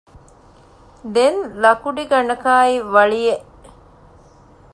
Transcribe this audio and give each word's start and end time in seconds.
ދެން 1.13 1.39
ލަކުޑިގަނޑަކާއި 1.63 2.75
ވަޅިއެއް 2.93 3.47